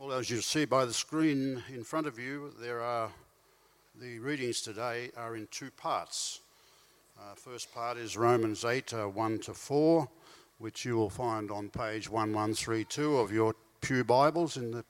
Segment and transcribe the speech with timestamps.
[0.00, 3.10] Well, as you see by the screen in front of you, there are
[4.00, 6.40] the readings today are in two parts.
[7.20, 10.08] Uh, first part is Romans 8 uh, 1 to 4,
[10.56, 14.86] which you will find on page 1132 of your Pew Bibles in the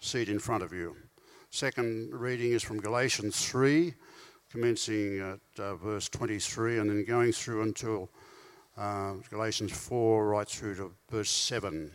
[0.00, 0.94] seat in front of you.
[1.48, 3.94] Second reading is from Galatians 3,
[4.50, 8.10] commencing at uh, verse 23 and then going through until
[8.76, 11.90] uh, Galatians 4 right through to verse 7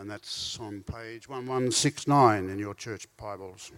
[0.00, 3.70] and that's on page 1169 in your church Bibles.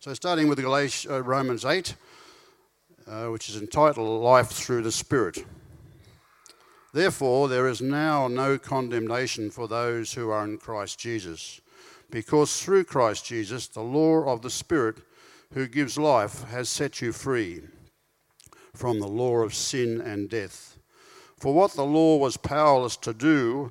[0.00, 1.94] So, starting with Galatians, uh, Romans 8,
[3.06, 5.44] uh, which is entitled Life Through the Spirit.
[6.92, 11.60] Therefore, there is now no condemnation for those who are in Christ Jesus,
[12.10, 14.96] because through Christ Jesus, the law of the Spirit
[15.54, 17.60] who gives life has set you free
[18.74, 20.78] from the law of sin and death.
[21.36, 23.70] For what the law was powerless to do,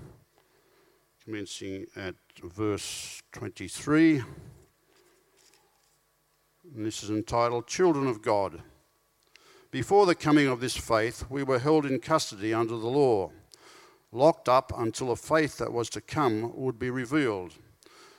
[1.23, 4.23] commencing at verse 23.
[6.73, 8.63] And this is entitled Children of God.
[9.69, 13.29] Before the coming of this faith, we were held in custody under the law,
[14.11, 17.53] locked up until a faith that was to come would be revealed.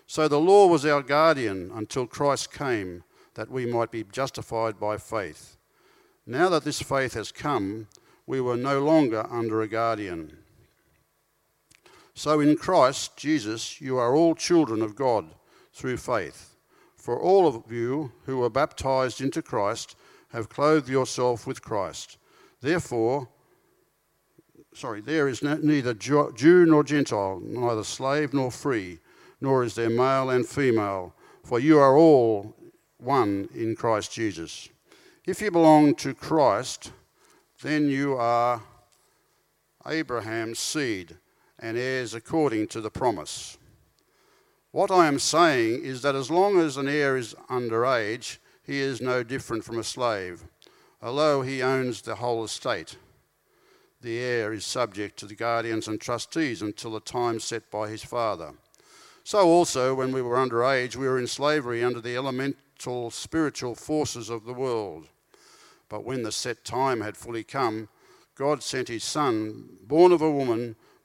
[0.07, 3.03] So the law was our guardian until Christ came,
[3.35, 5.57] that we might be justified by faith.
[6.25, 7.89] Now that this faith has come,
[8.27, 10.39] we were no longer under a guardian.
[12.15, 15.27] So in Christ Jesus, you are all children of God
[15.73, 16.57] through faith.
[16.97, 19.97] For all of you who were baptized into Christ
[20.29, 22.19] have clothed yourself with Christ.
[22.61, 23.29] Therefore,
[24.73, 28.99] sorry, there is neither Jew nor Gentile, neither slave nor free,
[29.41, 31.15] nor is there male and female,
[31.45, 32.55] for you are all
[32.99, 34.69] one in Christ Jesus.
[35.27, 36.93] If you belong to Christ,
[37.63, 38.63] then you are
[39.87, 41.17] Abraham's seed
[41.63, 43.57] and heirs according to the promise.
[44.73, 48.81] What I am saying is that as long as an heir is under age, he
[48.81, 50.45] is no different from a slave,
[51.01, 52.97] although he owns the whole estate.
[54.01, 58.03] The heir is subject to the guardians and trustees until the time set by his
[58.03, 58.55] father.
[59.23, 63.77] So, also, when we were under age, we were in slavery under the elemental spiritual
[63.77, 65.07] forces of the world.
[65.89, 67.89] But when the set time had fully come,
[68.35, 70.75] God sent his Son, born of a woman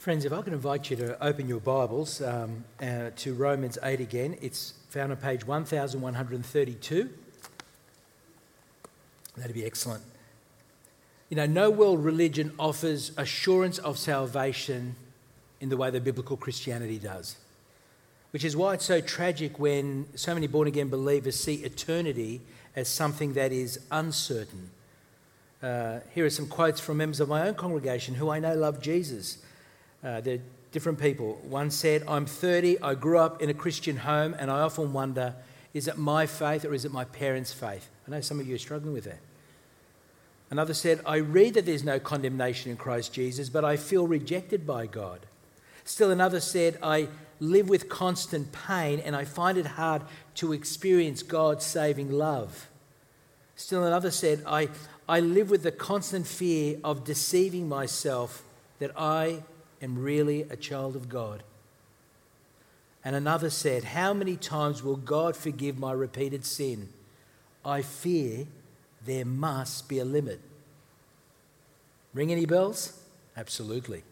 [0.00, 4.00] Friends, if I could invite you to open your Bibles um, uh, to Romans 8
[4.00, 7.10] again, it's found on page 1132.
[9.36, 10.02] That'd be excellent.
[11.28, 14.96] You know, no world religion offers assurance of salvation
[15.60, 17.36] in the way that biblical Christianity does,
[18.30, 22.40] which is why it's so tragic when so many born again believers see eternity
[22.74, 24.70] as something that is uncertain.
[25.62, 28.80] Uh, here are some quotes from members of my own congregation who I know love
[28.80, 29.36] Jesus
[30.02, 30.40] uh, they're
[30.72, 31.40] different people.
[31.42, 35.34] One said, I'm 30, I grew up in a Christian home, and I often wonder,
[35.74, 37.88] is it my faith or is it my parents' faith?
[38.06, 39.20] I know some of you are struggling with that.
[40.50, 44.66] Another said, I read that there's no condemnation in Christ Jesus, but I feel rejected
[44.66, 45.20] by God.
[45.84, 47.08] Still another said, I
[47.38, 50.02] live with constant pain and I find it hard
[50.36, 52.68] to experience God's saving love.
[53.54, 54.68] Still another said, I,
[55.08, 58.42] I live with the constant fear of deceiving myself
[58.78, 59.42] that I
[59.82, 61.42] am really a child of God.
[63.04, 66.88] And another said, How many times will God forgive my repeated sin?
[67.64, 68.46] I fear
[69.04, 70.40] there must be a limit.
[72.12, 73.00] Ring any bells?
[73.36, 74.02] Absolutely.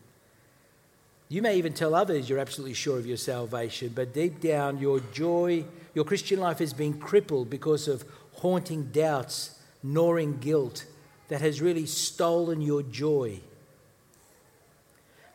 [1.28, 5.00] You may even tell others you're absolutely sure of your salvation, but deep down, your
[5.12, 8.04] joy, your Christian life has been crippled because of
[8.36, 10.86] haunting doubts, gnawing guilt
[11.28, 13.40] that has really stolen your joy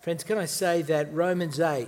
[0.04, 1.88] Friends, can I say that Romans 8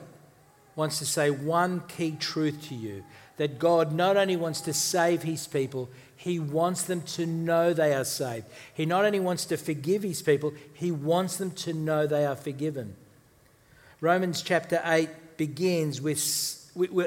[0.78, 3.04] wants to say one key truth to you
[3.36, 7.94] that God not only wants to save his people, he wants them to know they
[7.94, 8.46] are saved.
[8.74, 12.38] He not only wants to forgive his people, he wants them to know they are
[12.38, 12.96] forgiven.
[14.00, 16.18] Romans chapter 8 begins with,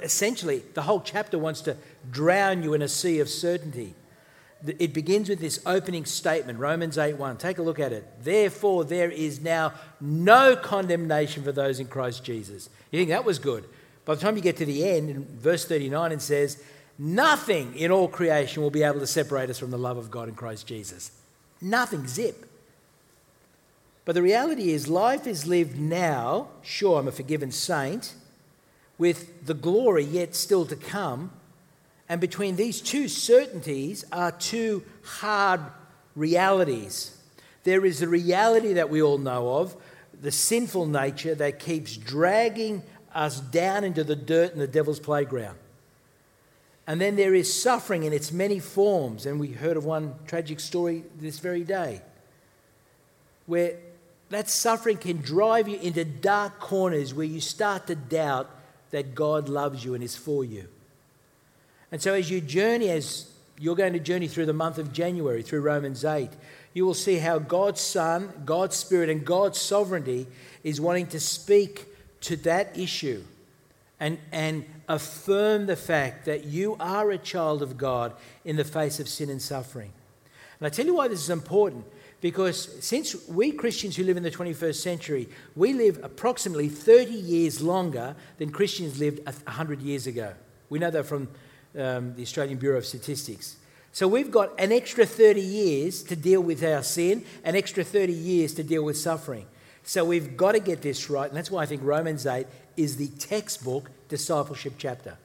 [0.03, 1.79] essentially, the whole chapter wants to
[2.11, 3.95] drown you in a sea of certainty.
[4.67, 7.37] It begins with this opening statement, Romans 8 1.
[7.37, 8.05] Take a look at it.
[8.23, 12.69] Therefore, there is now no condemnation for those in Christ Jesus.
[12.91, 13.65] You think that was good?
[14.05, 16.63] By the time you get to the end, in verse 39, it says,
[16.99, 20.29] Nothing in all creation will be able to separate us from the love of God
[20.29, 21.13] in Christ Jesus.
[21.61, 22.47] Nothing, zip.
[24.05, 26.49] But the reality is, life is lived now.
[26.63, 28.15] Sure, I'm a forgiven saint,
[28.97, 31.31] with the glory yet still to come
[32.09, 35.61] and between these two certainties are two hard
[36.17, 37.17] realities.
[37.65, 39.77] There is the reality that we all know of,
[40.21, 42.83] the sinful nature that keeps dragging
[43.15, 45.59] us down into the dirt and the devil's playground.
[46.87, 49.27] And then there is suffering in its many forms.
[49.27, 52.01] And we heard of one tragic story this very day
[53.45, 53.77] where
[54.31, 58.51] that suffering can drive you into dark corners where you start to doubt
[58.91, 60.69] that God loves you and is for you.
[61.91, 65.43] And so, as you journey, as you're going to journey through the month of January,
[65.43, 66.31] through Romans 8,
[66.75, 70.27] you will see how God's Son, God's Spirit, and God's sovereignty
[70.63, 71.87] is wanting to speak
[72.23, 73.25] to that issue
[74.01, 78.13] and, and affirm the fact that you are a child of God
[78.45, 79.93] in the face of sin and suffering.
[80.61, 81.85] And I tell you why this is important.
[82.21, 87.63] Because since we Christians who live in the 21st century, we live approximately 30 years
[87.63, 90.35] longer than Christians lived 100 years ago.
[90.69, 91.29] We know that from
[91.77, 93.57] um, the Australian Bureau of Statistics.
[93.93, 98.13] So we've got an extra 30 years to deal with our sin, an extra 30
[98.13, 99.47] years to deal with suffering.
[99.83, 102.97] So we've got to get this right, and that's why I think Romans 8 is
[102.97, 105.17] the textbook discipleship chapter.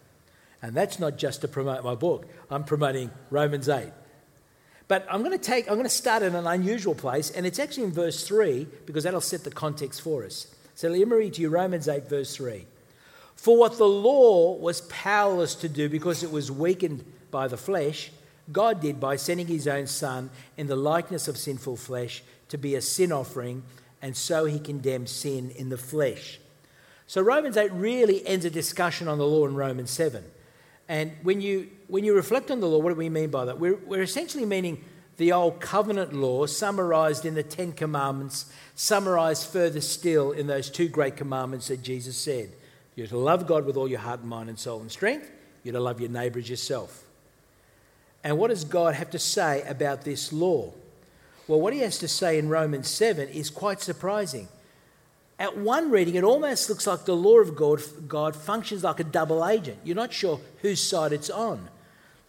[0.61, 3.91] And that's not just to promote my book, I'm promoting Romans 8.
[4.87, 7.59] But I'm going to take I'm going to start in an unusual place, and it's
[7.59, 10.47] actually in verse 3 because that'll set the context for us.
[10.75, 12.65] So let me read to you Romans 8, verse 3.
[13.35, 18.11] For what the law was powerless to do because it was weakened by the flesh,
[18.51, 22.75] God did by sending his own Son in the likeness of sinful flesh to be
[22.75, 23.63] a sin offering,
[24.01, 26.39] and so he condemned sin in the flesh.
[27.07, 30.23] So Romans 8 really ends a discussion on the law in Romans 7.
[30.87, 33.59] And when you, when you reflect on the law, what do we mean by that?
[33.59, 34.83] We're, we're essentially meaning
[35.17, 40.87] the old covenant law summarized in the Ten Commandments, summarized further still in those two
[40.87, 42.51] great commandments that Jesus said
[42.95, 45.29] you're to love God with all your heart, and mind, and soul and strength.
[45.63, 47.03] You're to love your neighbour as yourself.
[48.23, 50.71] And what does God have to say about this law?
[51.47, 54.47] Well, what he has to say in Romans 7 is quite surprising.
[55.39, 59.03] At one reading, it almost looks like the law of God, God functions like a
[59.03, 59.79] double agent.
[59.83, 61.67] You're not sure whose side it's on.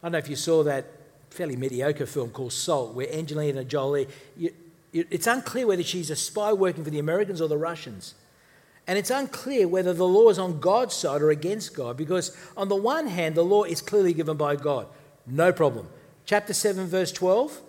[0.02, 0.86] I don't know if you saw that
[1.30, 4.52] fairly mediocre film called Salt, where Angelina Jolie, you,
[4.92, 8.14] it's unclear whether she's a spy working for the Americans or the Russians.
[8.86, 12.68] And it's unclear whether the law is on God's side or against God because, on
[12.68, 14.86] the one hand, the law is clearly given by God.
[15.26, 15.88] No problem.
[16.26, 17.60] Chapter 7, verse 12.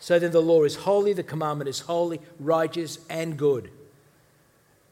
[0.00, 3.70] So then the law is holy, the commandment is holy, righteous, and good.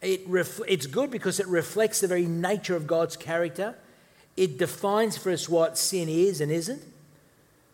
[0.02, 3.74] It ref- it's good because it reflects the very nature of God's character.
[4.36, 6.82] It defines for us what sin is and isn't.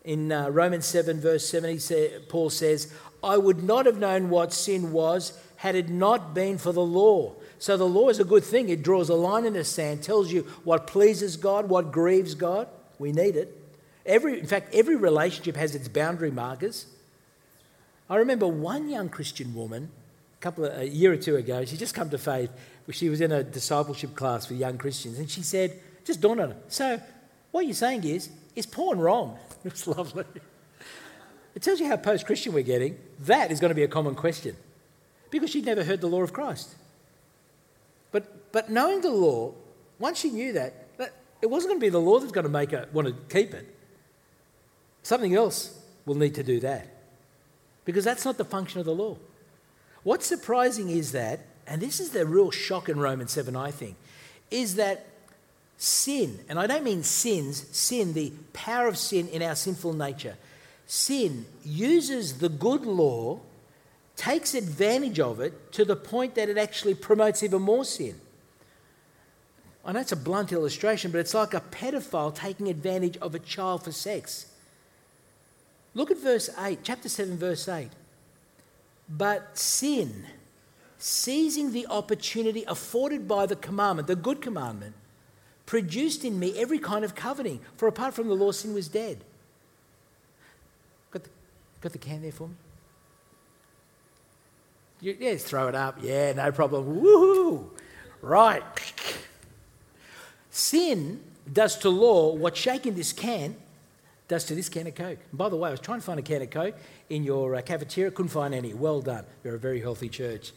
[0.04, 4.52] In uh, Romans 7, verse 7, say, Paul says, I would not have known what
[4.52, 7.34] sin was had it not been for the law.
[7.64, 8.68] So the law is a good thing.
[8.68, 12.68] It draws a line in the sand, tells you what pleases God, what grieves God.
[12.98, 13.58] We need it.
[14.04, 16.84] Every, in fact, every relationship has its boundary markers.
[18.10, 19.88] I remember one young Christian woman,
[20.38, 22.50] a couple of, a year or two ago, she just come to faith.
[22.90, 26.50] She was in a discipleship class for young Christians, and she said, just dawned on
[26.50, 26.56] her.
[26.68, 27.00] So,
[27.50, 29.38] what you're saying is, is porn wrong?
[29.64, 30.26] It was lovely.
[31.54, 32.98] It tells you how post-Christian we're getting.
[33.20, 34.54] That is going to be a common question,
[35.30, 36.74] because she'd never heard the law of Christ.
[38.14, 39.54] But, but knowing the law,
[39.98, 42.48] once she knew that, that it wasn't going to be the law that's going to
[42.48, 43.66] make her want to keep it.
[45.02, 46.86] Something else will need to do that.
[47.84, 49.16] Because that's not the function of the law.
[50.04, 53.96] What's surprising is that, and this is the real shock in Romans 7, I think,
[54.48, 55.06] is that
[55.76, 60.36] sin, and I don't mean sins, sin, the power of sin in our sinful nature,
[60.86, 63.40] sin uses the good law
[64.16, 68.20] takes advantage of it to the point that it actually promotes even more sin.
[69.84, 73.38] I know it's a blunt illustration, but it's like a pedophile taking advantage of a
[73.38, 74.46] child for sex.
[75.94, 77.90] Look at verse 8, chapter 7, verse 8.
[79.08, 80.24] But sin,
[80.98, 84.94] seizing the opportunity afforded by the commandment, the good commandment,
[85.66, 87.60] produced in me every kind of coveting.
[87.76, 89.18] For apart from the law, sin was dead.
[91.10, 91.30] Got the,
[91.82, 92.54] got the can there for me?
[95.04, 95.98] You, yeah, throw it up.
[96.00, 96.98] Yeah, no problem.
[97.02, 97.68] Woohoo!
[98.22, 98.62] Right.
[100.50, 101.20] Sin
[101.52, 103.54] does to law what shaking this can
[104.28, 105.18] does to this can of Coke.
[105.30, 106.74] And by the way, I was trying to find a can of Coke
[107.10, 108.72] in your uh, cafeteria, couldn't find any.
[108.72, 109.26] Well done.
[109.44, 110.52] You're a very healthy church.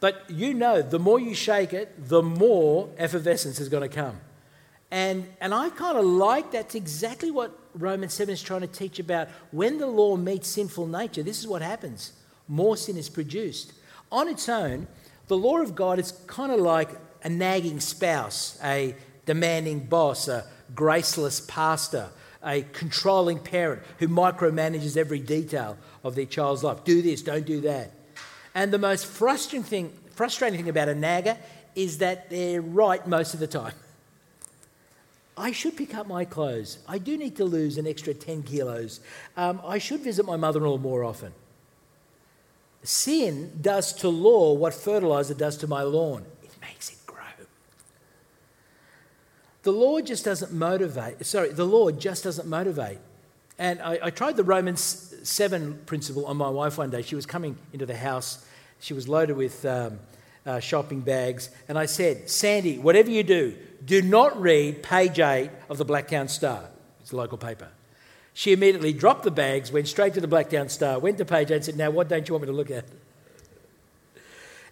[0.00, 4.20] but you know, the more you shake it, the more effervescence is going to come.
[4.90, 8.98] And, and I kind of like that's exactly what Romans 7 is trying to teach
[8.98, 9.28] about.
[9.52, 12.12] When the law meets sinful nature, this is what happens
[12.50, 13.72] more sin is produced.
[14.10, 14.88] On its own,
[15.28, 16.90] the law of God is kind of like
[17.22, 22.08] a nagging spouse, a demanding boss, a graceless pastor,
[22.44, 26.82] a controlling parent who micromanages every detail of their child's life.
[26.84, 27.92] Do this, don't do that.
[28.54, 31.38] And the most frustrating thing, frustrating thing about a nagger
[31.76, 33.74] is that they're right most of the time.
[35.36, 36.78] I should pick up my clothes.
[36.88, 39.00] I do need to lose an extra 10 kilos.
[39.36, 41.32] Um, I should visit my mother in law more often.
[42.82, 47.18] Sin does to law what fertilizer does to my lawn it makes it grow.
[49.62, 52.98] The law just doesn't motivate, sorry, the law just doesn't motivate.
[53.58, 57.02] And I, I tried the Romans 7 principle on my wife one day.
[57.02, 58.46] She was coming into the house,
[58.80, 59.98] she was loaded with um,
[60.46, 61.50] uh, shopping bags.
[61.68, 66.30] And I said, Sandy, whatever you do, do not read page 8 of the Blacktown
[66.30, 66.64] Star.
[67.00, 67.68] It's a local paper.
[68.32, 71.64] She immediately dropped the bags, went straight to the Blacktown Star, went to page and
[71.64, 72.84] said, Now, what don't you want me to look at?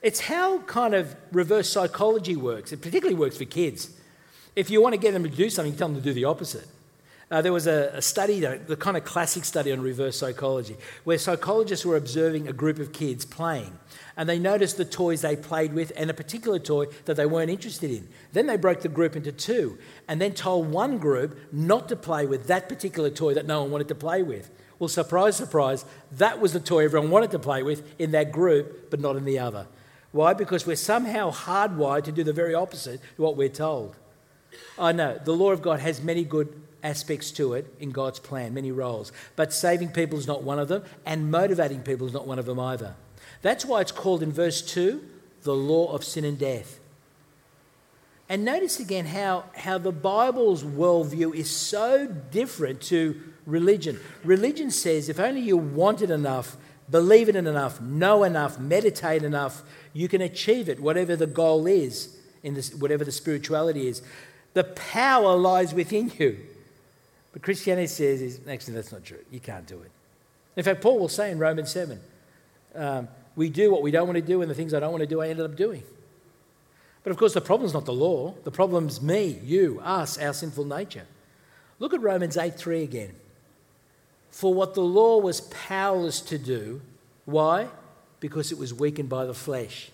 [0.00, 2.72] It's how kind of reverse psychology works.
[2.72, 3.90] It particularly works for kids.
[4.54, 6.66] If you want to get them to do something, tell them to do the opposite.
[7.30, 11.18] Uh, there was a, a study, the kind of classic study on reverse psychology, where
[11.18, 13.78] psychologists were observing a group of kids playing
[14.18, 17.50] and they noticed the toys they played with and a particular toy that they weren't
[17.50, 18.08] interested in.
[18.32, 22.26] Then they broke the group into two and then told one group not to play
[22.26, 24.50] with that particular toy that no one wanted to play with.
[24.80, 28.90] Well, surprise, surprise, that was the toy everyone wanted to play with in that group,
[28.90, 29.68] but not in the other.
[30.10, 30.34] Why?
[30.34, 33.94] Because we're somehow hardwired to do the very opposite to what we're told.
[34.76, 38.54] I know the law of God has many good aspects to it in God's plan,
[38.54, 42.26] many roles, but saving people is not one of them, and motivating people is not
[42.26, 42.94] one of them either.
[43.42, 45.02] That's why it's called in verse 2
[45.42, 46.80] the law of sin and death.
[48.28, 53.98] And notice again how, how the Bible's worldview is so different to religion.
[54.24, 56.56] Religion says if only you want it enough,
[56.90, 62.16] believe it enough, know enough, meditate enough, you can achieve it, whatever the goal is,
[62.42, 64.02] in this, whatever the spirituality is.
[64.52, 66.38] The power lies within you.
[67.38, 69.24] But Christianity says, is, actually, that's not true.
[69.30, 69.92] You can't do it.
[70.56, 72.00] In fact, Paul will say in Romans 7
[72.74, 75.02] um, we do what we don't want to do, and the things I don't want
[75.02, 75.84] to do, I ended up doing.
[77.04, 78.34] But of course, the problem's not the law.
[78.42, 81.06] The problem's me, you, us, our sinful nature.
[81.78, 83.14] Look at Romans 8 3 again.
[84.30, 86.80] For what the law was powerless to do,
[87.24, 87.68] why?
[88.18, 89.90] Because it was weakened by the flesh.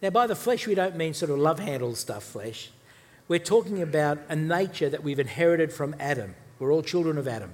[0.00, 2.70] Now, by the flesh, we don't mean sort of love handle stuff flesh.
[3.26, 6.36] We're talking about a nature that we've inherited from Adam.
[6.58, 7.52] We're all children of Adam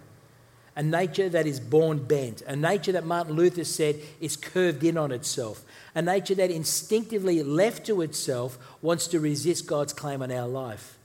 [0.76, 4.96] a nature that is born bent, a nature that Martin Luther said is curved in
[4.96, 10.32] on itself, a nature that instinctively left to itself wants to resist God's claim on
[10.32, 10.98] our life.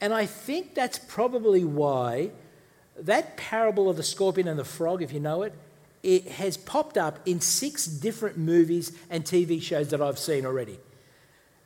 [0.00, 2.30] And I think that's probably why
[2.98, 5.54] that parable of the scorpion and the frog, if you know it,
[6.02, 10.78] it has popped up in six different movies and TV shows that I've seen already.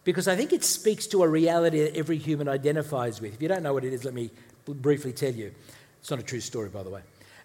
[0.05, 3.35] Because I think it speaks to a reality that every human identifies with.
[3.35, 4.31] If you don't know what it is, let me
[4.75, 5.53] briefly tell you.
[6.01, 7.03] It's not a true story, by the way.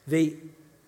[0.07, 0.35] The,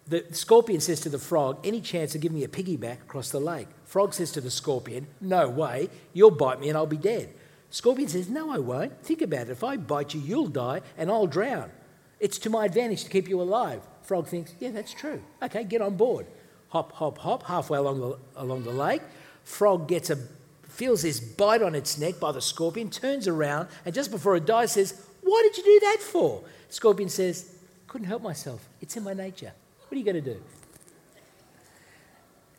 [0.07, 3.39] the scorpion says to the frog, Any chance of giving me a piggyback across the
[3.39, 3.67] lake?
[3.85, 7.29] Frog says to the scorpion, No way, you'll bite me and I'll be dead.
[7.69, 9.01] Scorpion says, No, I won't.
[9.03, 9.49] Think about it.
[9.49, 11.71] If I bite you, you'll die and I'll drown.
[12.19, 13.81] It's to my advantage to keep you alive.
[14.03, 15.21] Frog thinks, Yeah, that's true.
[15.41, 16.27] Okay, get on board.
[16.69, 19.01] Hop, hop, hop, halfway along the, along the lake.
[19.43, 20.17] Frog gets a,
[20.63, 24.45] feels this bite on its neck by the scorpion, turns around, and just before it
[24.45, 26.43] dies says, Why did you do that for?
[26.69, 27.55] Scorpion says,
[27.87, 28.67] couldn't help myself.
[28.81, 29.51] It's in my nature.
[29.87, 30.41] What are you going to do?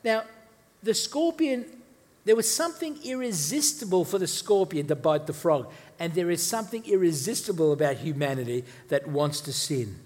[0.04, 0.24] Now,
[0.82, 1.64] the scorpion,
[2.24, 6.84] there was something irresistible for the scorpion to bite the frog, and there is something
[6.86, 9.98] irresistible about humanity that wants to sin.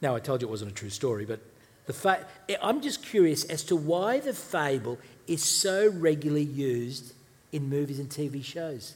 [0.00, 1.40] Now, I told you it wasn't a true story, but
[1.86, 2.26] the fa-
[2.62, 7.12] I'm just curious as to why the fable is so regularly used
[7.52, 8.94] in movies and TV shows.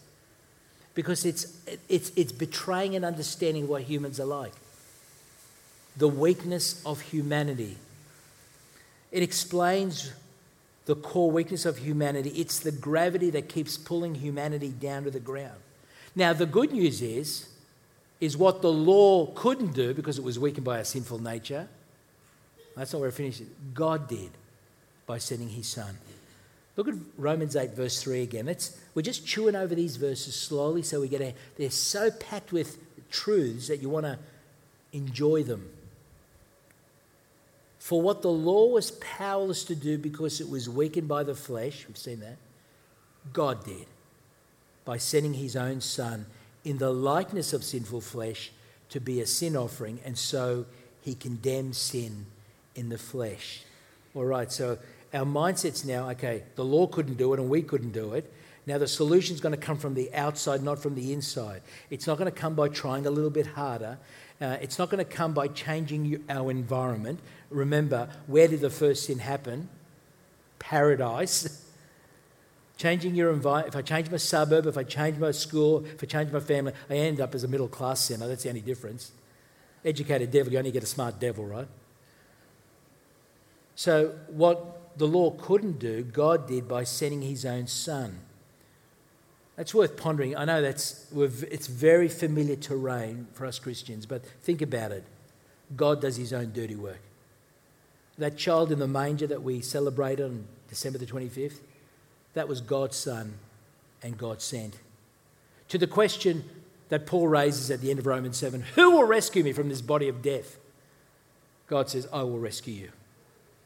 [0.95, 1.59] Because it's,
[1.89, 4.53] it's, it's betraying an understanding what humans are like
[5.97, 7.77] the weakness of humanity.
[9.13, 10.13] It explains
[10.87, 12.31] the core weakness of humanity.
[12.31, 15.59] It's the gravity that keeps pulling humanity down to the ground.
[16.17, 17.49] Now, the good news is,
[18.21, 21.69] is what the law couldn't do because it was weakened by our sinful nature.
[22.77, 23.47] That's not where it finishes.
[23.73, 24.31] God did
[25.07, 25.97] by sending his son.
[26.77, 28.47] Look at Romans 8, verse 3 again.
[28.47, 32.53] Let's, we're just chewing over these verses slowly so we get a, they're so packed
[32.53, 32.79] with
[33.11, 34.19] truths that you want to
[34.93, 35.71] enjoy them.
[37.79, 41.85] For what the law was powerless to do because it was weakened by the flesh,
[41.87, 42.39] we've seen that,
[43.33, 43.87] God did
[44.85, 46.27] by sending his own Son
[46.65, 48.53] in the likeness of sinful flesh
[48.91, 50.67] to be a sin offering, and so
[51.01, 52.27] he condemned sin
[52.75, 53.63] in the flesh.
[54.15, 54.79] All right, so
[55.15, 58.31] our mindset's now okay, the law couldn't do it and we couldn't do it.
[58.67, 61.61] Now, the solution's going to come from the outside, not from the inside.
[61.91, 63.99] It's not going to come by trying a little bit harder.
[64.41, 67.21] Uh, it's not going to come by changing our environment.
[67.51, 69.69] Remember, where did the first sin happen?
[70.59, 71.61] Paradise.
[72.77, 76.07] Changing your environment, if I change my suburb, if I change my school, if I
[76.07, 78.27] change my family, I end up as a middle class sinner.
[78.27, 79.13] That's the only difference.
[79.85, 81.69] Educated devil, you only get a smart devil, right?
[83.77, 88.21] So, what the law couldn't do, God did by sending his own son.
[89.57, 90.37] That's worth pondering.
[90.37, 95.05] I know that's it's very familiar terrain for us Christians, but think about it.
[95.77, 97.01] God does his own dirty work.
[98.19, 101.59] That child in the manger that we celebrated on December the 25th,
[102.35, 103.35] that was God's son
[104.03, 104.79] and God sent.
[105.69, 106.45] To the question
[106.89, 109.83] that Paul raises at the end of Romans 7 Who will rescue me from this
[109.83, 110.59] body of death?
[111.67, 112.91] God says, I will rescue you.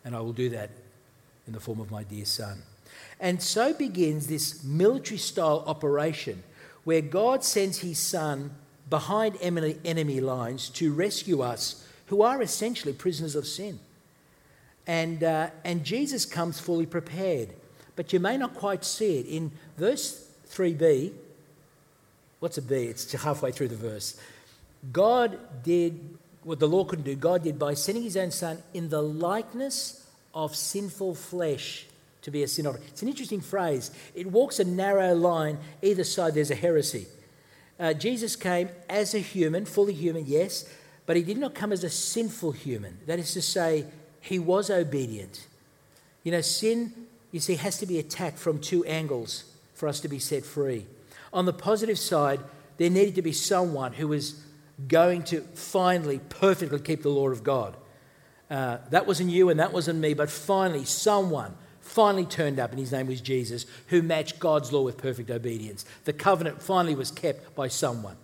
[0.04, 0.70] And I will do that
[1.48, 2.62] in the form of my dear son.
[3.18, 6.44] And so begins this military style operation
[6.84, 8.52] where God sends his son
[8.88, 13.80] behind enemy lines to rescue us who are essentially prisoners of sin.
[14.86, 17.50] And, uh, and Jesus comes fully prepared.
[17.96, 19.26] But you may not quite see it.
[19.26, 21.12] In verse 3b,
[22.38, 22.76] what's a B?
[22.84, 24.18] It's halfway through the verse.
[24.92, 28.88] God did what the law couldn't do, God did by sending his own son in
[28.88, 30.07] the likeness
[30.38, 31.84] of sinful flesh
[32.22, 32.84] to be a sin offering.
[32.86, 33.90] It's an interesting phrase.
[34.14, 35.58] It walks a narrow line.
[35.82, 37.06] Either side, there's a heresy.
[37.80, 40.72] Uh, Jesus came as a human, fully human, yes,
[41.06, 42.98] but he did not come as a sinful human.
[43.06, 43.86] That is to say,
[44.20, 45.44] he was obedient.
[46.22, 46.92] You know, sin,
[47.32, 50.86] you see, has to be attacked from two angles for us to be set free.
[51.32, 52.38] On the positive side,
[52.76, 54.40] there needed to be someone who was
[54.86, 57.74] going to finally perfectly keep the law of God.
[58.50, 62.78] Uh, that wasn't you and that wasn't me, but finally, someone finally turned up, and
[62.78, 65.84] his name was Jesus, who matched God's law with perfect obedience.
[66.04, 68.16] The covenant finally was kept by someone.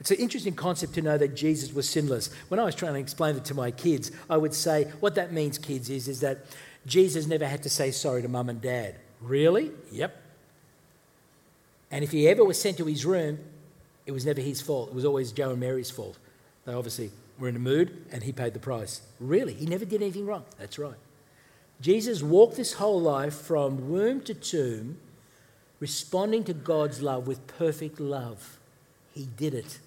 [0.00, 2.30] It's an interesting concept to know that Jesus was sinless.
[2.48, 5.32] When I was trying to explain it to my kids, I would say, what that
[5.32, 6.38] means, kids, is, is that
[6.86, 8.96] Jesus never had to say sorry to mum and dad.
[9.20, 9.70] Really?
[9.92, 10.20] Yep.
[11.92, 13.38] And if he ever was sent to his room,
[14.04, 14.88] it was never his fault.
[14.88, 16.18] It was always Joe and Mary's fault.
[16.64, 19.02] They obviously were in a mood and he paid the price.
[19.20, 19.54] Really?
[19.54, 20.44] He never did anything wrong.
[20.58, 20.96] That's right.
[21.80, 24.98] Jesus walked this whole life from womb to tomb,
[25.80, 28.58] responding to God's love with perfect love.
[29.12, 29.78] He did it.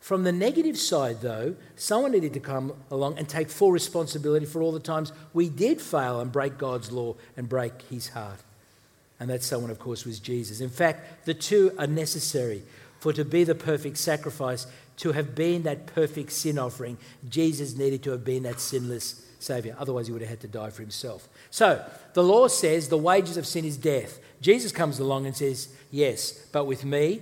[0.00, 4.60] From the negative side, though, someone needed to come along and take full responsibility for
[4.60, 8.40] all the times we did fail and break God's law and break his heart.
[9.18, 10.60] And that someone, of course, was Jesus.
[10.60, 12.64] In fact, the two are necessary.
[13.00, 14.66] For to be the perfect sacrifice,
[14.98, 19.76] to have been that perfect sin offering, Jesus needed to have been that sinless Saviour.
[19.78, 21.28] Otherwise, he would have had to die for himself.
[21.50, 24.18] So, the law says the wages of sin is death.
[24.40, 27.20] Jesus comes along and says, Yes, but with me,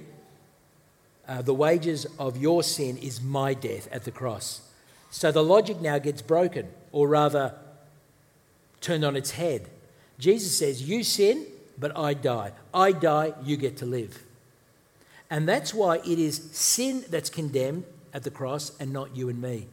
[1.26, 4.60] uh, the wages of your sin is my death at the cross.
[5.10, 7.54] So the logic now gets broken, or rather,
[8.80, 9.68] turned on its head.
[10.18, 11.46] Jesus says, You sin,
[11.78, 12.52] but I die.
[12.72, 14.22] I die, you get to live.
[15.32, 19.40] And that's why it is sin that's condemned at the cross and not you and
[19.40, 19.66] me.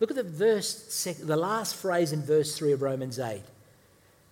[0.00, 3.42] Look at the verse, the last phrase in verse 3 of Romans 8.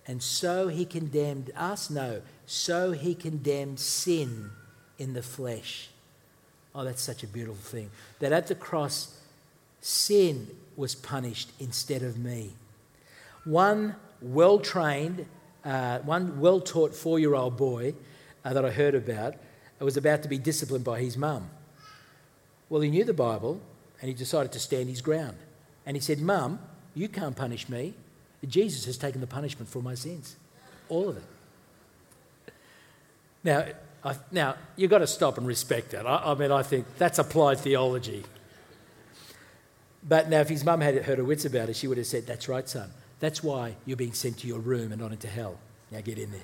[0.05, 1.89] And so he condemned us?
[1.89, 2.21] No.
[2.45, 4.51] So he condemned sin
[4.99, 5.91] in the flesh
[6.73, 7.91] Oh, that's such a beautiful thing.
[8.19, 9.17] That at the cross,
[9.81, 12.53] sin was punished instead of me.
[13.43, 15.25] One well trained,
[15.65, 17.93] uh, one well taught four year old boy
[18.45, 19.35] uh, that I heard about
[19.83, 21.49] was about to be disciplined by his mum.
[22.69, 23.61] Well, he knew the Bible
[23.99, 25.37] and he decided to stand his ground.
[25.85, 26.59] And he said, Mum,
[26.93, 27.93] you can't punish me.
[28.47, 30.35] Jesus has taken the punishment for my sins.
[30.89, 32.53] All of it.
[33.43, 33.65] Now,
[34.03, 36.07] I, now, you've got to stop and respect that.
[36.07, 38.23] I, I, mean, I think that's applied theology.
[40.07, 42.25] But now, if his mum had heard her wits about it, she would have said,
[42.25, 42.89] That's right, son.
[43.19, 45.59] That's why you're being sent to your room and not into hell.
[45.91, 46.41] Now get in there.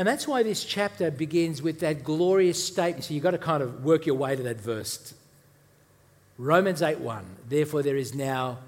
[0.00, 3.04] And that's why this chapter begins with that glorious statement.
[3.04, 5.12] So you've got to kind of work your way to that verse.
[6.38, 7.22] Romans 8 1.
[7.50, 8.60] Therefore, there is now,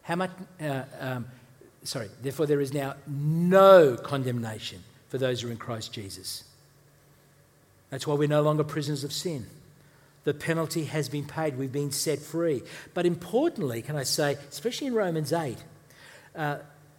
[0.00, 0.30] how much?
[0.58, 1.26] Uh, um,
[1.82, 6.42] sorry, therefore, there is now no condemnation for those who are in Christ Jesus.
[7.90, 9.44] That's why we're no longer prisoners of sin.
[10.24, 11.58] The penalty has been paid.
[11.58, 12.62] We've been set free.
[12.94, 15.58] But importantly, can I say, especially in Romans 8,
[16.34, 16.56] uh,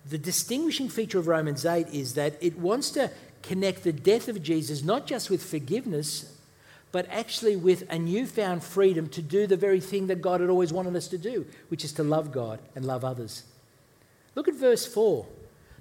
[0.07, 4.41] the distinguishing feature of Romans 8 is that it wants to connect the death of
[4.43, 6.35] Jesus not just with forgiveness,
[6.91, 10.73] but actually with a newfound freedom to do the very thing that God had always
[10.73, 13.43] wanted us to do, which is to love God and love others.
[14.35, 15.25] Look at verse 4.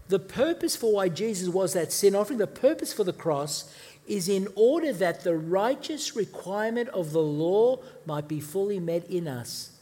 [0.08, 3.72] The purpose for why Jesus was that sin offering, the purpose for the cross,
[4.06, 9.28] is in order that the righteous requirement of the law might be fully met in
[9.28, 9.77] us.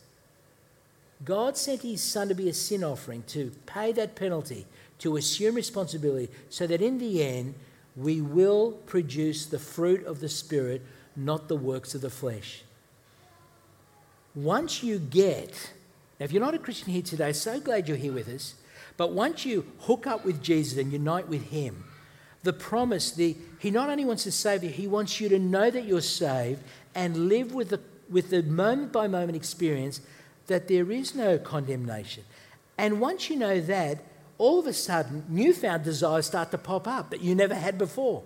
[1.25, 4.67] God sent his son to be a sin offering, to pay that penalty,
[4.99, 7.55] to assume responsibility, so that in the end
[7.95, 10.83] we will produce the fruit of the Spirit,
[11.17, 12.63] not the works of the flesh.
[14.35, 15.73] Once you get,
[16.21, 18.55] now if you're not a Christian here today, so glad you're here with us,
[18.99, 21.85] but once you hook up with Jesus and unite with him,
[22.43, 25.71] the promise, the, he not only wants to save you, he wants you to know
[25.71, 26.63] that you're saved
[26.95, 30.01] and live with the, with the moment by moment experience
[30.47, 32.25] that there is no condemnation.
[32.79, 34.05] And once you know that,
[34.39, 38.23] all of a sudden, newfound desires start to pop up that you never had before.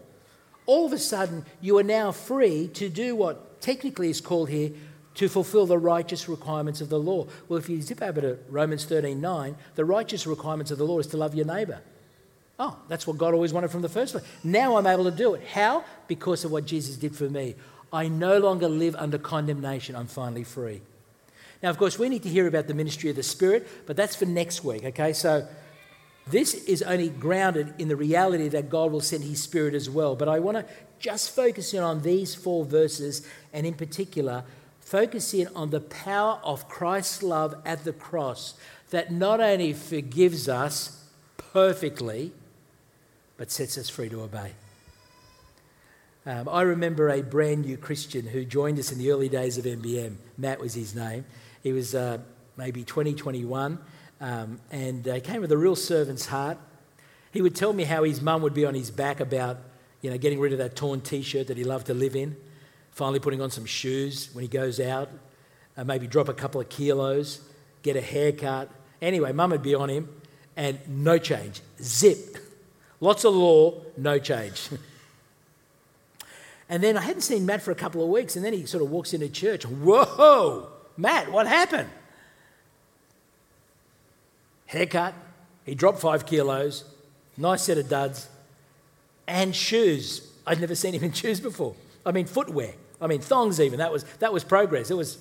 [0.66, 4.70] All of a sudden, you are now free to do what technically is called here
[5.14, 7.26] to fulfill the righteous requirements of the law.
[7.48, 10.98] Well, if you zip over to Romans 13 9, the righteous requirements of the law
[10.98, 11.80] is to love your neighbour.
[12.58, 14.24] Oh, that's what God always wanted from the first place.
[14.44, 15.42] Now I'm able to do it.
[15.46, 15.84] How?
[16.08, 17.54] Because of what Jesus did for me.
[17.92, 19.96] I no longer live under condemnation.
[19.96, 20.82] I'm finally free.
[21.62, 24.16] Now, of course, we need to hear about the ministry of the Spirit, but that's
[24.16, 25.12] for next week, okay?
[25.12, 25.46] So
[26.26, 30.16] this is only grounded in the reality that God will send His Spirit as well.
[30.16, 30.64] But I want to
[30.98, 34.44] just focus in on these four verses, and in particular,
[34.80, 38.54] focus in on the power of Christ's love at the cross
[38.90, 41.04] that not only forgives us
[41.36, 42.32] perfectly,
[43.36, 44.52] but sets us free to obey.
[46.26, 49.64] Um, I remember a brand new Christian who joined us in the early days of
[49.64, 50.16] MBM.
[50.36, 51.24] Matt was his name.
[51.62, 52.18] He was uh,
[52.56, 53.78] maybe 2021
[54.20, 56.58] um, and uh, came with a real servant's heart.
[57.32, 59.58] He would tell me how his mum would be on his back about
[60.02, 62.36] you know, getting rid of that torn t shirt that he loved to live in,
[62.90, 65.10] finally putting on some shoes when he goes out,
[65.76, 67.40] uh, maybe drop a couple of kilos,
[67.82, 68.70] get a haircut.
[69.02, 70.08] Anyway, mum would be on him
[70.56, 71.60] and no change.
[71.82, 72.38] Zip.
[73.00, 74.68] Lots of law, no change.
[76.68, 78.82] and then I hadn't seen Matt for a couple of weeks, and then he sort
[78.82, 79.64] of walks into church.
[79.64, 81.88] Whoa, Matt, what happened?
[84.66, 85.14] Haircut,
[85.64, 86.84] he dropped five kilos,
[87.36, 88.28] nice set of duds,
[89.26, 90.30] and shoes.
[90.46, 91.74] I'd never seen him in shoes before.
[92.04, 92.74] I mean, footwear.
[93.00, 93.78] I mean, thongs even.
[93.78, 94.90] That was, that was progress.
[94.90, 95.18] It was,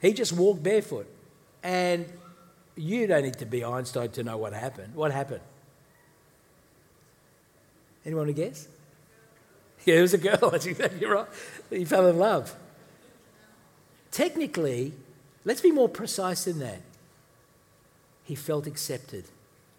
[0.00, 1.06] he just walked barefoot.
[1.62, 2.06] And
[2.76, 4.94] you don't need to be Einstein to know what happened.
[4.94, 5.40] What happened?
[8.04, 8.68] Anyone to guess?
[9.86, 10.50] Yeah, it was a girl.
[10.54, 11.26] Exactly right.
[11.68, 12.54] He fell in love.
[14.14, 14.92] Technically,
[15.44, 16.82] let's be more precise than that.
[18.22, 19.24] He felt accepted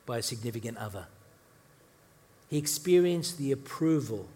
[0.06, 1.06] by a significant other.
[2.50, 4.28] He experienced the approval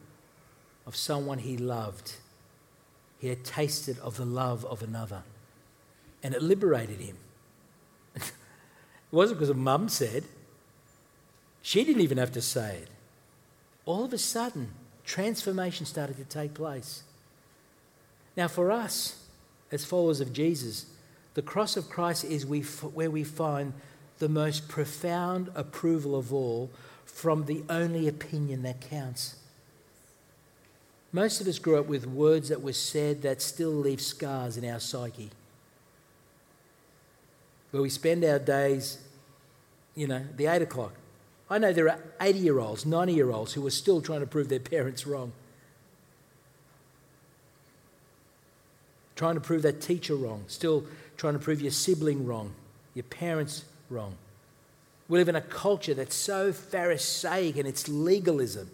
[0.88, 2.14] of someone he loved.
[3.20, 5.24] He had tasted of the love of another.
[6.24, 7.18] And it liberated him.
[8.16, 8.32] it
[9.12, 10.24] wasn't because of mum said.
[11.62, 12.90] She didn't even have to say it
[13.90, 14.70] all of a sudden,
[15.04, 17.02] transformation started to take place.
[18.38, 19.18] Now, for us,
[19.71, 20.86] as followers of Jesus,
[21.34, 23.73] the cross of Christ is where we find
[24.17, 26.69] the most profound approval of all
[27.05, 29.36] from the only opinion that counts.
[31.12, 34.69] Most of us grew up with words that were said that still leave scars in
[34.69, 35.32] our psyche.
[37.71, 38.99] Where we spend our days,
[39.95, 40.93] you know, the eight o'clock,
[41.49, 44.27] I know there are 80 year olds, 90 year olds who are still trying to
[44.27, 45.32] prove their parents wrong.
[49.19, 50.86] Trying to prove that teacher wrong, still
[51.17, 52.53] trying to prove your sibling wrong,
[52.93, 54.15] your parents wrong.
[55.10, 58.69] We live in a culture that's so Pharisaic and its legalism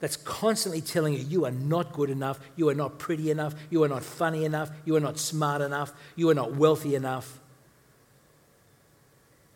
[0.00, 3.84] that's constantly telling you you are not good enough, you are not pretty enough, you
[3.84, 7.38] are not funny enough, you are not smart enough, you are not wealthy enough.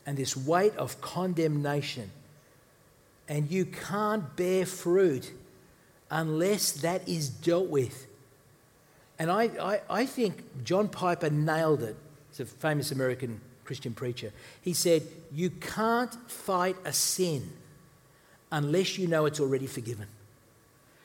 [0.04, 2.10] And this weight of condemnation
[3.26, 5.32] and you can't bear fruit
[6.10, 8.05] unless that is dealt with.
[9.18, 11.96] And I, I, I think John Piper nailed it.
[12.30, 14.32] He's a famous American Christian preacher.
[14.60, 15.02] He said,
[15.32, 17.50] You can't fight a sin
[18.52, 20.06] unless you know it's already forgiven.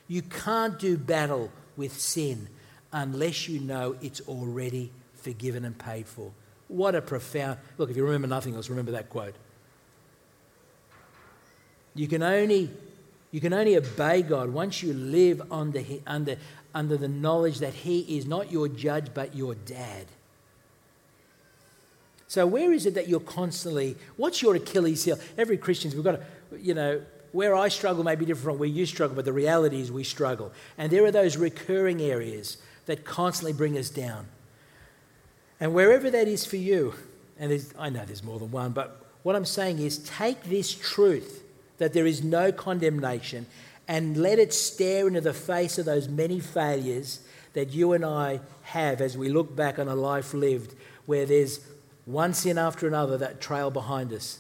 [0.08, 2.48] You can't do battle with sin
[2.92, 6.32] unless you know it's already forgiven and paid for.
[6.68, 7.60] What a profound.
[7.78, 9.36] Look, if you remember nothing else, remember that quote.
[11.94, 12.70] You can only,
[13.32, 16.38] you can only obey God once you live under, under,
[16.74, 20.08] under the knowledge that He is not your judge but your dad.
[22.28, 25.20] So, where is it that you're constantly, what's your Achilles heel?
[25.38, 27.02] Every Christian's, we've got to, you know,
[27.34, 30.04] where I struggle may be different from where you struggle, but the reality is we
[30.04, 30.52] struggle.
[30.78, 34.28] And there are those recurring areas that constantly bring us down.
[35.60, 36.94] And wherever that is for you,
[37.40, 41.44] and I know there's more than one, but what I'm saying is take this truth
[41.78, 43.46] that there is no condemnation
[43.88, 47.22] and let it stare into the face of those many failures
[47.54, 51.60] that you and I have as we look back on a life lived where there's
[52.06, 54.40] one sin after another that trail behind us.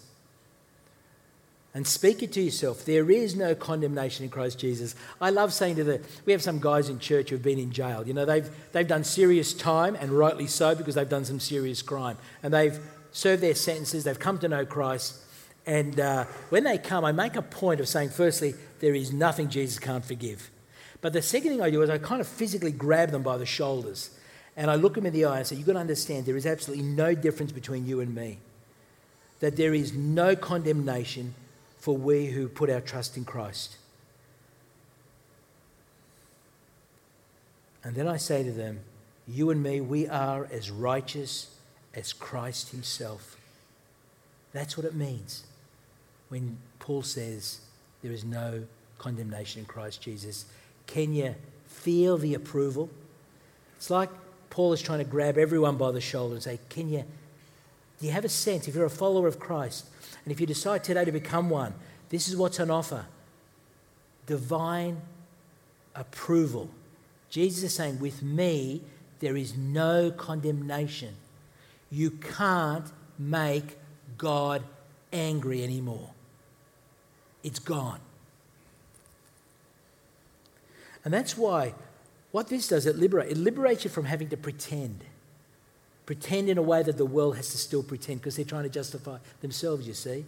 [1.73, 2.83] And speak it to yourself.
[2.83, 4.93] There is no condemnation in Christ Jesus.
[5.21, 8.05] I love saying to the, we have some guys in church who've been in jail.
[8.05, 11.81] You know, they've, they've done serious time, and rightly so, because they've done some serious
[11.81, 12.17] crime.
[12.43, 12.77] And they've
[13.13, 15.15] served their sentences, they've come to know Christ.
[15.65, 19.47] And uh, when they come, I make a point of saying, firstly, there is nothing
[19.47, 20.49] Jesus can't forgive.
[20.99, 23.45] But the second thing I do is I kind of physically grab them by the
[23.45, 24.09] shoulders
[24.57, 26.45] and I look them in the eye and say, You've got to understand there is
[26.45, 28.39] absolutely no difference between you and me.
[29.39, 31.33] That there is no condemnation
[31.79, 33.77] for we who put our trust in Christ.
[37.83, 38.81] And then I say to them,
[39.27, 41.55] You and me, we are as righteous
[41.93, 43.37] as Christ Himself.
[44.53, 45.43] That's what it means
[46.29, 47.61] when Paul says
[48.01, 48.63] there is no
[48.97, 50.45] condemnation in Christ Jesus.
[50.87, 51.35] Can you
[51.67, 52.89] feel the approval?
[53.77, 54.09] It's like
[54.49, 57.03] Paul is trying to grab everyone by the shoulder and say, Can you,
[57.99, 59.85] do you have a sense, if you're a follower of Christ,
[60.23, 61.73] and if you decide today to become one,
[62.09, 63.05] this is what's on offer
[64.27, 65.01] divine
[65.95, 66.69] approval.
[67.29, 68.81] Jesus is saying, With me,
[69.19, 71.15] there is no condemnation.
[71.89, 72.85] You can't
[73.17, 73.77] make
[74.17, 74.63] God
[75.11, 76.11] angry anymore.
[77.43, 77.99] It's gone.
[81.03, 81.73] And that's why
[82.31, 83.31] what this does, it liberates.
[83.31, 85.03] It liberates you from having to pretend.
[86.05, 88.69] Pretend in a way that the world has to still pretend because they're trying to
[88.69, 90.25] justify themselves, you see.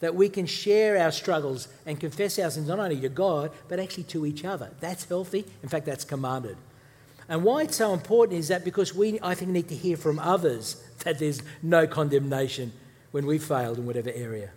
[0.00, 3.80] That we can share our struggles and confess our sins not only to God, but
[3.80, 4.70] actually to each other.
[4.80, 5.44] That's healthy.
[5.62, 6.56] In fact, that's commanded.
[7.28, 10.18] And why it's so important is that because we, I think, need to hear from
[10.18, 12.72] others that there's no condemnation
[13.10, 14.50] when we failed in whatever area.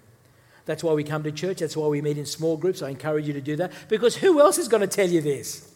[0.65, 1.60] That's why we come to church.
[1.60, 2.82] That's why we meet in small groups.
[2.82, 5.71] I encourage you to do that because who else is going to tell you this?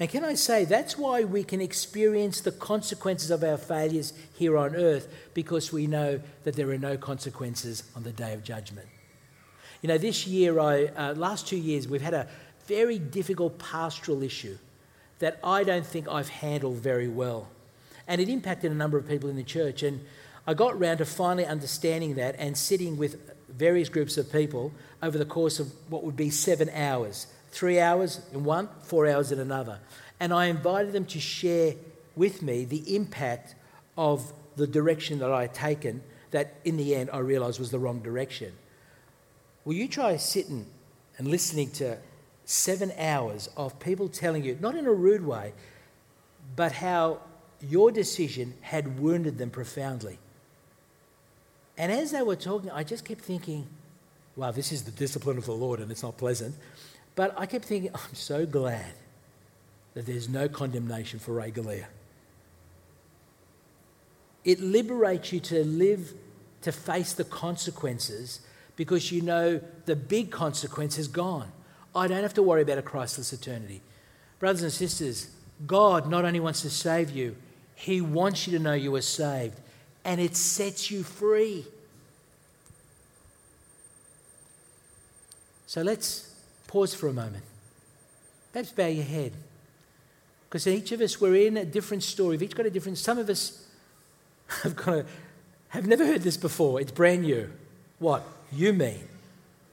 [0.00, 4.56] And can I say, that's why we can experience the consequences of our failures here
[4.56, 8.88] on earth because we know that there are no consequences on the day of judgment.
[9.82, 12.26] You know, this year, I, uh, last two years, we've had a
[12.66, 14.56] very difficult pastoral issue
[15.18, 17.48] that I don't think I've handled very well.
[18.08, 19.82] And it impacted a number of people in the church.
[19.82, 20.00] And
[20.50, 25.16] I got round to finally understanding that and sitting with various groups of people over
[25.16, 29.38] the course of what would be seven hours three hours in one, four hours in
[29.38, 29.78] another.
[30.18, 31.74] And I invited them to share
[32.16, 33.54] with me the impact
[33.96, 37.78] of the direction that I had taken, that in the end I realised was the
[37.78, 38.52] wrong direction.
[39.64, 40.66] Will you try sitting
[41.16, 41.98] and listening to
[42.44, 45.52] seven hours of people telling you, not in a rude way,
[46.56, 47.20] but how
[47.60, 50.18] your decision had wounded them profoundly?
[51.76, 53.66] And as they were talking, I just kept thinking,
[54.36, 56.54] wow, this is the discipline of the Lord and it's not pleasant.
[57.14, 58.92] But I kept thinking, I'm so glad
[59.94, 61.86] that there's no condemnation for Ray Galea.
[64.44, 66.14] It liberates you to live,
[66.62, 68.40] to face the consequences
[68.76, 71.52] because you know the big consequence is gone.
[71.94, 73.82] I don't have to worry about a Christless eternity.
[74.38, 75.28] Brothers and sisters,
[75.66, 77.36] God not only wants to save you,
[77.74, 79.60] He wants you to know you are saved,
[80.04, 81.64] and it sets you free.
[85.66, 86.30] So let's
[86.70, 87.42] Pause for a moment.
[88.52, 89.32] Perhaps bow your head.
[90.48, 92.36] Because each of us, we're in a different story.
[92.36, 92.96] We've each got a different.
[92.96, 93.66] Some of us
[94.62, 95.06] have got a,
[95.70, 96.80] have never heard this before.
[96.80, 97.50] It's brand new.
[97.98, 98.24] What?
[98.52, 99.02] You mean,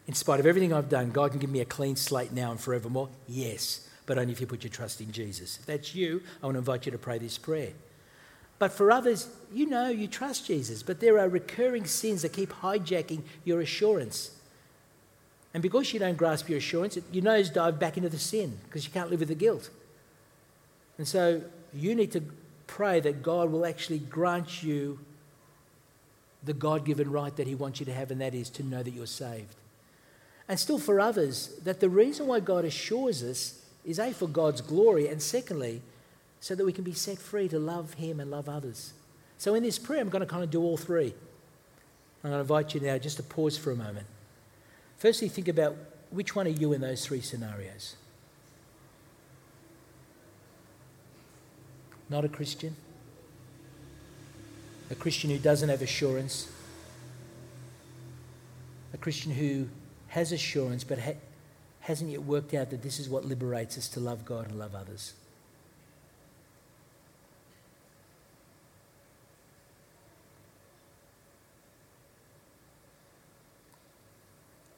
[0.07, 2.59] in spite of everything I've done, God can give me a clean slate now and
[2.59, 3.09] forevermore?
[3.27, 5.59] Yes, but only if you put your trust in Jesus.
[5.59, 7.73] If that's you, I want to invite you to pray this prayer.
[8.59, 12.51] But for others, you know you trust Jesus, but there are recurring sins that keep
[12.51, 14.31] hijacking your assurance.
[15.53, 18.85] And because you don't grasp your assurance, your nose nosedive back into the sin because
[18.85, 19.69] you can't live with the guilt.
[20.97, 21.41] And so
[21.73, 22.23] you need to
[22.65, 24.99] pray that God will actually grant you
[26.43, 28.83] the God given right that He wants you to have, and that is to know
[28.83, 29.55] that you're saved.
[30.47, 34.61] And still, for others, that the reason why God assures us is A, for God's
[34.61, 35.81] glory, and secondly,
[36.39, 38.93] so that we can be set free to love Him and love others.
[39.37, 41.13] So, in this prayer, I'm going to kind of do all three.
[42.23, 44.07] I'm going to invite you now just to pause for a moment.
[44.97, 45.75] Firstly, think about
[46.09, 47.95] which one are you in those three scenarios?
[52.09, 52.75] Not a Christian?
[54.89, 56.49] A Christian who doesn't have assurance?
[58.93, 59.67] A Christian who
[60.07, 61.17] has assurance but ha-
[61.81, 64.73] hasn't yet worked out that this is what liberates us to love God and love
[64.73, 65.13] others?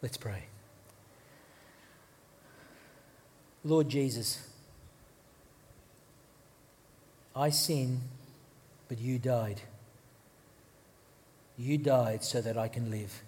[0.01, 0.43] Let's pray.
[3.63, 4.47] Lord Jesus,
[7.35, 8.01] I sin,
[8.87, 9.61] but you died.
[11.57, 13.21] You died so that I can live.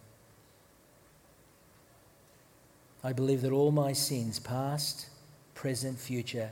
[3.03, 5.07] I believe that all my sins, past,
[5.53, 6.51] present, future,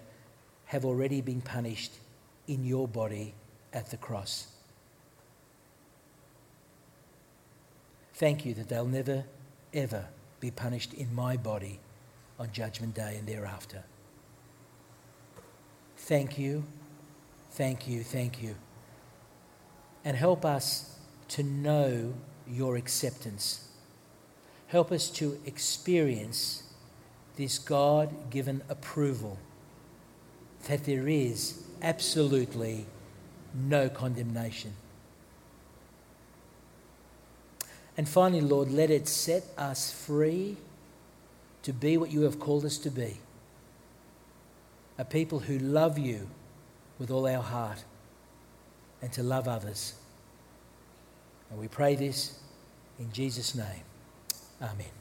[0.66, 1.94] have already been punished
[2.48, 3.34] in your body
[3.72, 4.48] at the cross.
[8.16, 9.24] Thank you that they'll never,
[9.74, 10.06] ever
[10.40, 11.80] be punished in my body
[12.40, 13.84] on Judgment Day and thereafter.
[15.98, 16.64] Thank you,
[17.52, 18.56] thank you, thank you.
[20.06, 20.98] And help us
[21.30, 22.14] to know
[22.48, 23.68] your acceptance.
[24.68, 26.64] Help us to experience
[27.36, 29.38] this God given approval
[30.68, 32.86] that there is absolutely
[33.54, 34.74] no condemnation.
[38.00, 40.56] And finally, Lord, let it set us free
[41.64, 43.18] to be what you have called us to be
[44.98, 46.30] a people who love you
[46.98, 47.84] with all our heart
[49.02, 49.96] and to love others.
[51.52, 52.40] And we pray this
[53.00, 53.84] in Jesus' name.
[54.62, 54.99] Amen.